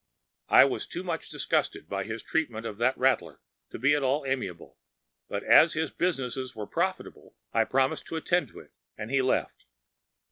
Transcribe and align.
‚ÄĚ 0.49 0.55
I 0.57 0.65
was 0.65 0.87
too 0.87 1.03
much 1.03 1.29
disgusted 1.29 1.87
with 1.87 2.07
his 2.07 2.23
treatment 2.23 2.65
of 2.65 2.79
that 2.79 2.97
Rattler 2.97 3.39
to 3.69 3.77
be 3.77 3.93
at 3.93 4.01
all 4.01 4.25
amiable, 4.25 4.79
but 5.29 5.43
as 5.43 5.73
his 5.73 5.91
business 5.91 6.35
was 6.35 6.55
profitable, 6.71 7.35
I 7.53 7.65
promised 7.65 8.07
to 8.07 8.15
attend 8.15 8.47
to 8.47 8.61
it, 8.61 8.71
and 8.97 9.11
he 9.11 9.21
left. 9.21 9.65